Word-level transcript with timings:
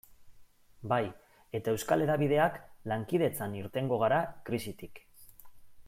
Bai, 0.93 1.01
eta 1.59 1.75
euskal 1.75 2.03
hedabideak 2.07 2.57
lankidetzan 2.93 3.55
irtengo 3.61 4.01
gara 4.07 4.21
krisitik. 4.49 5.05